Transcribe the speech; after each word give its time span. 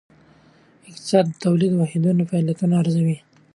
اقتصاد 0.89 1.25
د 1.29 1.33
تولیدي 1.43 1.75
واحدونو 1.77 2.21
فعالیتونه 2.29 2.73
ارزوي. 2.81 3.17